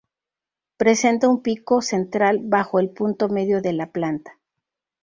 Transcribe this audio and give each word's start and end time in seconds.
Presenta 0.77 1.29
un 1.29 1.43
pico 1.43 1.83
central 1.83 2.39
bajo 2.41 2.79
el 2.79 2.89
punto 2.89 3.29
medio 3.29 3.61
de 3.61 3.73
la 3.73 3.91
planta. 3.91 4.39